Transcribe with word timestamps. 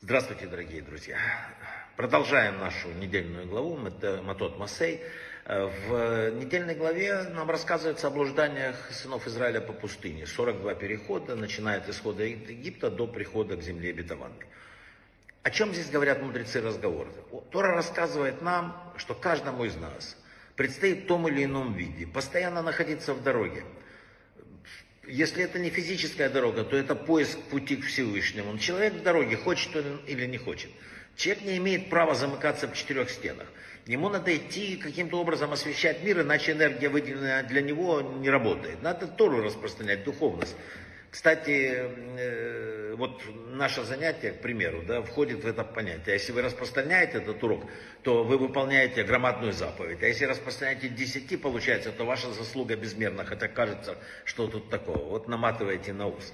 Здравствуйте, 0.00 0.48
дорогие 0.48 0.82
друзья. 0.82 1.16
Продолжаем 1.96 2.58
нашу 2.58 2.88
недельную 2.94 3.46
главу 3.46 3.76
Матот 3.76 4.58
Масей. 4.58 5.00
В 5.46 6.32
недельной 6.32 6.74
главе 6.74 7.22
нам 7.34 7.48
рассказывается 7.48 8.08
о 8.08 8.10
блужданиях 8.10 8.90
сынов 8.90 9.28
Израиля 9.28 9.60
по 9.60 9.72
пустыне. 9.72 10.26
42 10.26 10.74
перехода, 10.74 11.36
начиная 11.36 11.78
от 11.78 11.88
исхода 11.88 12.24
Египта 12.24 12.90
до 12.90 13.06
прихода 13.06 13.56
к 13.56 13.62
земле 13.62 13.90
обетованной. 13.90 14.46
О 15.44 15.50
чем 15.50 15.72
здесь 15.72 15.90
говорят 15.90 16.22
мудрецы 16.22 16.60
разговоры? 16.60 17.12
Тора 17.52 17.72
рассказывает 17.74 18.42
нам, 18.42 18.76
что 18.96 19.14
каждому 19.14 19.64
из 19.64 19.76
нас 19.76 20.16
предстоит 20.56 21.04
в 21.04 21.06
том 21.06 21.28
или 21.28 21.44
ином 21.44 21.74
виде 21.74 22.04
постоянно 22.04 22.62
находиться 22.62 23.14
в 23.14 23.22
дороге. 23.22 23.62
Если 25.08 25.42
это 25.42 25.58
не 25.58 25.70
физическая 25.70 26.28
дорога, 26.28 26.64
то 26.64 26.76
это 26.76 26.94
поиск 26.94 27.38
пути 27.50 27.76
к 27.76 27.86
Всевышнему. 27.86 28.58
Человек 28.58 28.92
в 28.92 29.02
дороге, 29.02 29.36
хочет 29.36 29.74
он 29.74 30.02
или 30.06 30.26
не 30.26 30.36
хочет. 30.36 30.68
Человек 31.16 31.44
не 31.44 31.56
имеет 31.56 31.88
права 31.88 32.14
замыкаться 32.14 32.68
в 32.68 32.74
четырех 32.74 33.08
стенах. 33.08 33.46
Ему 33.86 34.10
надо 34.10 34.36
идти 34.36 34.76
каким-то 34.76 35.18
образом 35.18 35.50
освещать 35.50 36.04
мир, 36.04 36.20
иначе 36.20 36.52
энергия, 36.52 36.90
выделенная 36.90 37.42
для 37.42 37.62
него, 37.62 38.02
не 38.02 38.28
работает. 38.28 38.82
Надо 38.82 39.06
Тору 39.06 39.40
распространять, 39.40 40.04
духовность. 40.04 40.54
Кстати, 41.10 41.74
э, 42.18 42.94
вот 42.96 43.22
наше 43.52 43.82
занятие, 43.84 44.32
к 44.32 44.42
примеру, 44.42 44.82
да, 44.86 45.00
входит 45.00 45.42
в 45.42 45.46
это 45.46 45.64
понятие. 45.64 46.14
Если 46.14 46.32
вы 46.32 46.42
распространяете 46.42 47.18
этот 47.18 47.42
урок, 47.42 47.64
то 48.02 48.24
вы 48.24 48.36
выполняете 48.36 49.04
громадную 49.04 49.52
заповедь. 49.52 50.02
А 50.02 50.06
если 50.06 50.26
распространяете 50.26 50.88
десяти, 50.88 51.36
получается, 51.38 51.92
то 51.92 52.04
ваша 52.04 52.30
заслуга 52.32 52.76
безмерна, 52.76 53.24
хотя 53.24 53.48
кажется, 53.48 53.96
что 54.24 54.48
тут 54.48 54.68
такого. 54.68 55.02
Вот 55.04 55.28
наматываете 55.28 55.94
на 55.94 56.08
ус. 56.08 56.32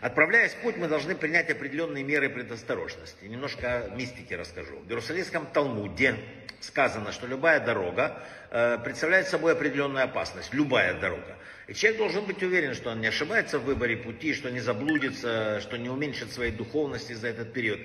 Отправляясь 0.00 0.52
в 0.52 0.58
путь, 0.58 0.76
мы 0.76 0.86
должны 0.86 1.16
принять 1.16 1.50
определенные 1.50 2.04
меры 2.04 2.28
предосторожности. 2.28 3.24
Немножко 3.24 3.90
мистики 3.96 4.34
расскажу. 4.34 4.78
В 4.78 4.88
Иерусалимском 4.88 5.46
Талмуде 5.46 6.16
сказано, 6.64 7.12
что 7.12 7.26
любая 7.26 7.60
дорога 7.60 8.22
э, 8.50 8.78
представляет 8.82 9.28
собой 9.28 9.52
определенную 9.52 10.04
опасность. 10.04 10.52
Любая 10.52 10.98
дорога. 10.98 11.36
И 11.66 11.74
человек 11.74 11.98
должен 11.98 12.24
быть 12.24 12.42
уверен, 12.42 12.74
что 12.74 12.90
он 12.90 13.00
не 13.00 13.06
ошибается 13.06 13.58
в 13.58 13.64
выборе 13.64 13.96
пути, 13.96 14.34
что 14.34 14.50
не 14.50 14.60
заблудится, 14.60 15.60
что 15.60 15.78
не 15.78 15.88
уменьшит 15.88 16.32
своей 16.32 16.52
духовности 16.52 17.14
за 17.14 17.28
этот 17.28 17.52
период. 17.52 17.80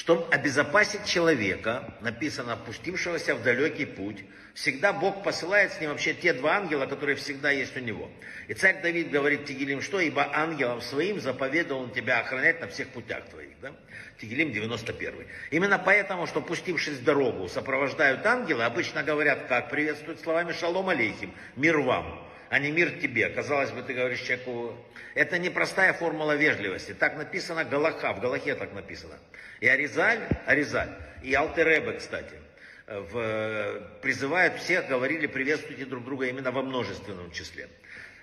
Чтобы 0.00 0.24
обезопасить 0.30 1.04
человека, 1.04 1.92
написано, 2.00 2.56
пустившегося 2.56 3.34
в 3.34 3.42
далекий 3.42 3.84
путь, 3.84 4.24
всегда 4.54 4.94
Бог 4.94 5.22
посылает 5.22 5.74
с 5.74 5.80
ним 5.82 5.90
вообще 5.90 6.14
те 6.14 6.32
два 6.32 6.56
ангела, 6.56 6.86
которые 6.86 7.16
всегда 7.16 7.50
есть 7.50 7.76
у 7.76 7.80
него. 7.80 8.10
И 8.48 8.54
царь 8.54 8.80
Давид 8.80 9.10
говорит 9.10 9.44
Тигелим, 9.44 9.82
что 9.82 10.00
ибо 10.00 10.26
ангелом 10.34 10.80
своим 10.80 11.20
заповедовал 11.20 11.82
он 11.82 11.90
тебя 11.92 12.20
охранять 12.20 12.62
на 12.62 12.68
всех 12.68 12.88
путях 12.88 13.28
твоих. 13.28 13.60
Да? 13.60 13.74
Тигелим 14.18 14.52
91. 14.52 15.26
Именно 15.50 15.78
поэтому, 15.78 16.26
что 16.26 16.40
пустившись 16.40 16.96
в 16.96 17.04
дорогу, 17.04 17.46
сопровождают 17.48 18.24
ангелы, 18.24 18.64
обычно 18.64 19.02
говорят, 19.02 19.48
как 19.48 19.68
приветствуют 19.68 20.20
словами 20.20 20.52
шалом 20.52 20.88
алейхим, 20.88 21.34
мир 21.56 21.78
вам 21.78 22.26
а 22.50 22.58
не 22.58 22.72
мир 22.72 22.90
тебе. 23.00 23.28
Казалось 23.30 23.70
бы, 23.70 23.80
ты 23.82 23.94
говоришь 23.94 24.20
человеку, 24.20 24.76
это 25.14 25.38
непростая 25.38 25.92
формула 25.92 26.36
вежливости. 26.36 26.92
Так 26.92 27.16
написано 27.16 27.64
Галаха, 27.64 28.12
в 28.12 28.20
Галахе 28.20 28.56
так 28.56 28.74
написано. 28.74 29.14
И 29.60 29.68
Аризаль, 29.68 30.18
Аризаль, 30.46 30.90
и 31.22 31.32
Алтеребе, 31.32 31.92
кстати, 31.92 32.34
в, 32.88 33.80
призывают 34.02 34.56
всех, 34.56 34.88
говорили, 34.88 35.28
приветствуйте 35.28 35.84
друг 35.84 36.04
друга 36.04 36.26
именно 36.26 36.50
во 36.50 36.62
множественном 36.62 37.30
числе. 37.30 37.68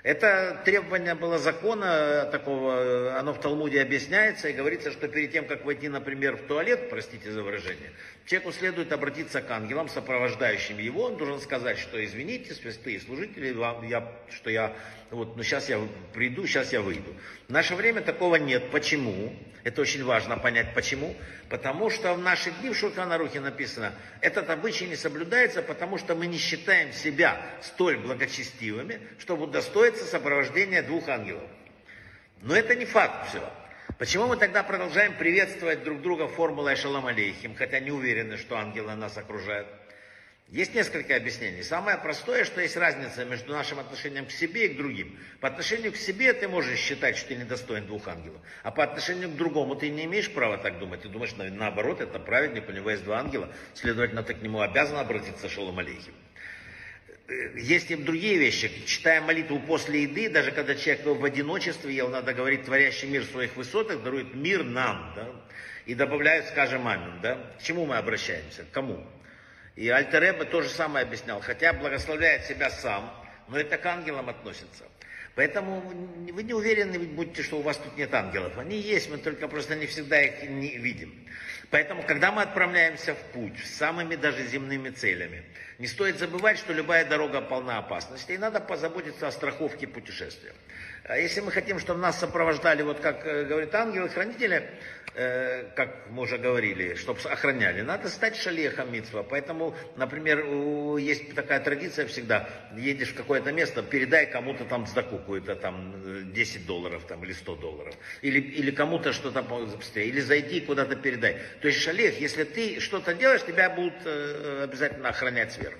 Это 0.07 0.61
требование 0.63 1.15
было 1.15 1.37
закона 1.37 2.29
такого, 2.31 3.19
оно 3.19 3.33
в 3.33 3.41
Талмуде 3.41 3.81
объясняется 3.81 4.47
и 4.47 4.53
говорится, 4.53 4.89
что 4.93 5.09
перед 5.09 5.33
тем, 5.33 5.45
как 5.45 5.65
войти, 5.65 5.89
например, 5.89 6.37
в 6.37 6.43
туалет, 6.47 6.89
простите 6.89 7.29
за 7.29 7.43
выражение, 7.43 7.91
человеку 8.25 8.53
следует 8.53 8.93
обратиться 8.93 9.41
к 9.41 9.51
ангелам, 9.51 9.89
сопровождающим 9.89 10.77
его, 10.77 11.03
он 11.03 11.17
должен 11.17 11.41
сказать, 11.41 11.77
что 11.77 12.01
извините, 12.01 12.53
святые 12.53 13.01
служители, 13.01 13.53
я, 13.89 14.09
что 14.29 14.49
я, 14.49 14.73
вот, 15.11 15.35
ну 15.35 15.43
сейчас 15.43 15.67
я 15.67 15.85
приду, 16.13 16.47
сейчас 16.47 16.71
я 16.71 16.79
выйду. 16.79 17.13
В 17.49 17.51
наше 17.51 17.75
время 17.75 17.99
такого 17.99 18.37
нет. 18.37 18.71
Почему? 18.71 19.33
Это 19.67 19.81
очень 19.81 20.05
важно 20.05 20.37
понять, 20.37 20.73
почему. 20.73 21.13
Потому 21.49 21.89
что 21.89 22.13
в 22.13 22.19
наши 22.19 22.51
дни 22.51 22.69
в 22.69 22.77
Шурханарухе 22.77 23.41
написано, 23.41 23.93
этот 24.21 24.49
обычай 24.49 24.85
не 24.85 24.95
соблюдается, 24.95 25.61
потому 25.61 25.97
что 25.97 26.15
мы 26.15 26.27
не 26.27 26.37
считаем 26.37 26.93
себя 26.93 27.41
столь 27.61 27.97
благочестивыми, 27.97 29.01
чтобы 29.19 29.43
удостоиться 29.43 29.96
сопровождения 30.05 30.83
двух 30.83 31.07
ангелов. 31.07 31.49
Но 32.41 32.55
это 32.55 32.75
не 32.75 32.85
факт 32.85 33.29
все. 33.29 33.41
Почему 33.97 34.27
мы 34.27 34.37
тогда 34.37 34.61
продолжаем 34.63 35.17
приветствовать 35.17 35.83
друг 35.83 36.01
друга 36.01 36.27
формулой 36.27 36.75
Шалом 36.75 37.07
Алейхим, 37.07 37.55
хотя 37.55 37.79
не 37.79 37.91
уверены, 37.91 38.37
что 38.37 38.57
ангелы 38.57 38.93
нас 38.95 39.17
окружают? 39.17 39.67
Есть 40.49 40.73
несколько 40.73 41.15
объяснений. 41.15 41.61
Самое 41.61 41.97
простое, 41.97 42.45
что 42.45 42.61
есть 42.61 42.77
разница 42.77 43.25
между 43.25 43.51
нашим 43.51 43.79
отношением 43.79 44.25
к 44.27 44.31
себе 44.31 44.67
и 44.67 44.69
к 44.69 44.77
другим. 44.77 45.19
По 45.41 45.49
отношению 45.49 45.91
к 45.91 45.97
себе 45.97 46.31
ты 46.31 46.47
можешь 46.47 46.79
считать, 46.79 47.17
что 47.17 47.29
ты 47.29 47.35
недостоин 47.35 47.85
двух 47.85 48.07
ангелов. 48.07 48.39
А 48.63 48.71
по 48.71 48.83
отношению 48.83 49.29
к 49.29 49.35
другому 49.35 49.75
ты 49.75 49.89
не 49.89 50.05
имеешь 50.05 50.31
права 50.31 50.57
так 50.57 50.79
думать. 50.79 51.01
Ты 51.01 51.09
думаешь, 51.09 51.33
наоборот, 51.35 51.99
это 51.99 52.17
праведник, 52.19 52.69
у 52.69 52.71
него 52.71 52.89
есть 52.91 53.03
два 53.03 53.19
ангела. 53.19 53.49
Следовательно, 53.73 54.23
ты 54.23 54.35
к 54.35 54.41
нему 54.41 54.61
обязан 54.61 54.97
обратиться 54.97 55.49
шалом 55.49 55.79
алейхим. 55.79 56.13
Есть 57.55 57.91
и 57.91 57.95
другие 57.95 58.37
вещи. 58.37 58.71
Читая 58.85 59.19
молитву 59.19 59.59
после 59.59 60.03
еды, 60.03 60.29
даже 60.29 60.51
когда 60.51 60.75
человек 60.75 61.05
в 61.05 61.25
одиночестве 61.25 61.93
ел, 61.93 62.07
надо 62.07 62.33
говорить, 62.33 62.63
творящий 62.63 63.09
мир 63.09 63.23
в 63.23 63.31
своих 63.31 63.55
высотах, 63.57 64.01
дарует 64.01 64.33
мир 64.33 64.63
нам. 64.63 65.13
Да? 65.13 65.29
И 65.85 65.93
добавляют, 65.93 66.47
скажем, 66.47 66.87
амин. 66.87 67.19
Да? 67.21 67.35
К 67.59 67.63
чему 67.63 67.85
мы 67.85 67.97
обращаемся? 67.97 68.63
К 68.63 68.71
кому? 68.71 69.05
И 69.75 69.89
Альтереба 69.89 70.45
то 70.45 70.61
же 70.61 70.69
самое 70.69 71.05
объяснял, 71.05 71.41
хотя 71.41 71.73
благословляет 71.73 72.45
себя 72.45 72.69
сам, 72.69 73.13
но 73.49 73.59
это 73.59 73.77
к 73.77 73.85
ангелам 73.85 74.29
относится. 74.29 74.85
Поэтому 75.35 75.81
вы 76.31 76.43
не 76.43 76.53
уверены 76.53 76.97
будьте, 76.97 77.43
что 77.43 77.59
у 77.59 77.61
вас 77.61 77.77
тут 77.77 77.95
нет 77.97 78.11
ангелов. 78.13 78.57
Они 78.57 78.79
есть, 78.79 79.09
мы 79.11 79.17
только 79.17 79.47
просто 79.47 79.75
не 79.75 79.85
всегда 79.85 80.19
их 80.21 80.49
не 80.49 80.77
видим. 80.77 81.13
Поэтому, 81.69 82.03
когда 82.03 82.31
мы 82.31 82.43
отправляемся 82.43 83.13
в 83.13 83.19
путь 83.33 83.59
с 83.59 83.75
самыми 83.75 84.15
даже 84.15 84.45
земными 84.45 84.89
целями, 84.89 85.43
не 85.79 85.87
стоит 85.87 86.17
забывать, 86.17 86.57
что 86.57 86.73
любая 86.73 87.05
дорога 87.05 87.41
полна 87.41 87.77
опасностей, 87.77 88.35
и 88.35 88.37
надо 88.37 88.59
позаботиться 88.59 89.27
о 89.27 89.31
страховке 89.31 89.85
путешествия. 89.85 90.53
А 91.03 91.17
если 91.17 91.39
мы 91.39 91.51
хотим, 91.51 91.79
чтобы 91.79 92.01
нас 92.01 92.19
сопровождали, 92.19 92.81
вот 92.81 92.99
как 92.99 93.25
э, 93.25 93.45
говорит 93.45 93.73
ангелы-хранители, 93.73 94.69
э, 95.13 95.63
как 95.73 96.09
мы 96.09 96.23
уже 96.23 96.37
говорили, 96.37 96.95
чтобы 96.95 97.21
охраняли, 97.21 97.81
надо 97.81 98.09
стать 98.09 98.35
шалехом 98.35 98.91
митцва. 98.91 99.23
Поэтому, 99.23 99.73
например, 99.95 100.45
есть 100.97 101.33
такая 101.33 101.61
традиция 101.61 102.07
всегда, 102.07 102.49
едешь 102.75 103.09
в 103.09 103.15
какое-то 103.15 103.53
место, 103.53 103.83
передай 103.83 104.25
кому-то 104.25 104.65
там 104.65 104.85
сдаку 104.85 105.17
какую-то 105.17 105.55
там 105.55 106.33
10 106.33 106.55
э, 106.55 106.65
долларов 106.65 107.03
там, 107.07 107.23
или 107.23 107.31
100 107.31 107.55
долларов. 107.55 107.95
Или, 108.21 108.41
или 108.41 108.71
кому-то 108.71 109.13
что-то 109.13 109.43
быстрее. 109.43 110.07
Или 110.09 110.19
зайти 110.19 110.59
куда-то 110.59 110.97
передай. 110.97 111.37
То 111.61 111.67
есть 111.67 111.81
шалех, 111.81 112.19
если 112.19 112.43
ты 112.43 112.79
что-то 112.79 113.13
делаешь, 113.13 113.43
тебя 113.43 113.69
будут 113.69 114.05
обязательно 114.05 115.09
охранять 115.09 115.53
сверху. 115.53 115.79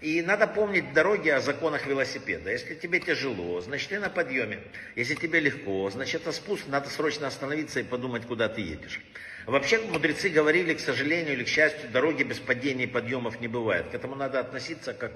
И 0.00 0.22
надо 0.22 0.46
помнить 0.46 0.92
дороги 0.92 1.28
о 1.28 1.40
законах 1.40 1.86
велосипеда. 1.86 2.52
Если 2.52 2.76
тебе 2.76 3.00
тяжело, 3.00 3.60
значит 3.60 3.88
ты 3.88 3.98
на 3.98 4.08
подъеме. 4.08 4.60
Если 4.94 5.16
тебе 5.16 5.40
легко, 5.40 5.90
значит 5.90 6.22
это 6.22 6.30
спуск, 6.30 6.68
надо 6.68 6.88
срочно 6.88 7.26
остановиться 7.26 7.80
и 7.80 7.82
подумать, 7.82 8.24
куда 8.24 8.48
ты 8.48 8.60
едешь. 8.60 9.00
Вообще 9.46 9.78
мудрецы 9.78 10.28
говорили, 10.28 10.74
к 10.74 10.80
сожалению 10.80 11.32
или 11.32 11.42
к 11.42 11.48
счастью, 11.48 11.90
дороги 11.90 12.22
без 12.22 12.38
падений 12.38 12.84
и 12.84 12.86
подъемов 12.86 13.40
не 13.40 13.48
бывает. 13.48 13.86
К 13.90 13.94
этому 13.94 14.14
надо 14.14 14.38
относиться 14.38 14.94
как... 14.94 15.12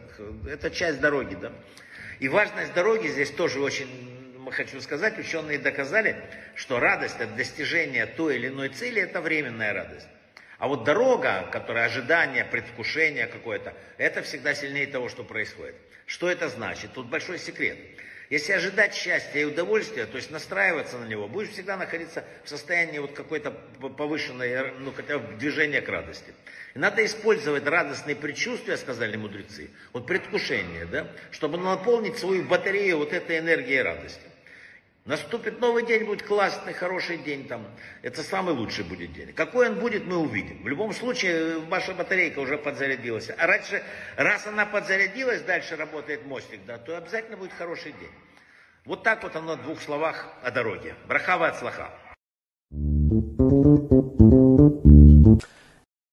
Это 0.50 0.68
часть 0.70 1.00
дороги, 1.00 1.36
да. 1.40 1.52
И 2.18 2.28
важность 2.28 2.72
дороги 2.72 3.06
здесь 3.06 3.30
тоже 3.30 3.60
очень 3.60 4.11
хочу 4.52 4.80
сказать, 4.80 5.18
ученые 5.18 5.58
доказали, 5.58 6.16
что 6.54 6.78
радость 6.78 7.20
от 7.20 7.34
достижения 7.36 8.06
той 8.06 8.36
или 8.36 8.48
иной 8.48 8.68
цели– 8.68 9.02
это 9.02 9.20
временная 9.20 9.72
радость. 9.72 10.06
А 10.58 10.68
вот 10.68 10.84
дорога, 10.84 11.48
которая 11.50 11.86
ожидание, 11.86 12.44
предвкушение 12.44 13.26
какое-то, 13.26 13.74
это 13.98 14.22
всегда 14.22 14.54
сильнее 14.54 14.86
того, 14.86 15.08
что 15.08 15.24
происходит. 15.24 15.74
Что 16.06 16.30
это 16.30 16.48
значит? 16.48 16.92
Тут 16.92 17.08
большой 17.08 17.38
секрет. 17.38 17.76
Если 18.30 18.52
ожидать 18.52 18.94
счастья 18.94 19.40
и 19.40 19.44
удовольствия, 19.44 20.06
то 20.06 20.16
есть 20.16 20.30
настраиваться 20.30 20.96
на 20.98 21.06
него, 21.06 21.28
будешь 21.28 21.50
всегда 21.50 21.76
находиться 21.76 22.24
в 22.44 22.48
состоянии 22.48 22.98
вот 22.98 23.12
какой-то 23.12 23.50
повышенной, 23.50 24.72
ну 24.78 24.92
хотя 24.92 25.18
бы 25.18 25.34
движения 25.36 25.82
к 25.82 25.88
радости. 25.88 26.32
И 26.74 26.78
надо 26.78 27.04
использовать 27.04 27.66
радостные 27.66 28.16
предчувствия, 28.16 28.78
сказали 28.78 29.16
мудрецы, 29.16 29.68
вот 29.92 30.06
предвкушение, 30.06 30.86
да, 30.86 31.08
чтобы 31.30 31.58
наполнить 31.58 32.16
свою 32.16 32.44
батарею 32.44 32.98
вот 32.98 33.12
этой 33.12 33.38
энергией 33.38 33.82
радости. 33.82 34.22
Наступит 35.04 35.60
новый 35.60 35.84
день, 35.84 36.04
будет 36.04 36.22
классный, 36.22 36.72
хороший 36.72 37.18
день 37.18 37.48
там. 37.48 37.66
Это 38.02 38.22
самый 38.22 38.54
лучший 38.54 38.84
будет 38.84 39.12
день. 39.12 39.32
Какой 39.32 39.68
он 39.68 39.80
будет, 39.80 40.06
мы 40.06 40.16
увидим. 40.16 40.62
В 40.62 40.68
любом 40.68 40.92
случае, 40.92 41.58
ваша 41.58 41.92
батарейка 41.92 42.38
уже 42.38 42.56
подзарядилась. 42.56 43.28
А 43.36 43.46
раньше, 43.48 43.82
раз 44.16 44.46
она 44.46 44.64
подзарядилась, 44.64 45.42
дальше 45.42 45.74
работает 45.74 46.24
мостик, 46.26 46.60
да, 46.66 46.78
то 46.78 46.96
обязательно 46.96 47.36
будет 47.36 47.52
хороший 47.52 47.92
день. 47.92 48.12
Вот 48.84 49.02
так 49.02 49.24
вот 49.24 49.34
оно 49.34 49.56
в 49.56 49.62
двух 49.62 49.80
словах 49.80 50.28
о 50.42 50.52
дороге. 50.52 50.94
Брахава 51.08 51.48
от 51.48 51.58
слаха. 51.58 51.90